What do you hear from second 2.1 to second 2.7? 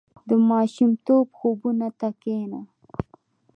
کښېنه.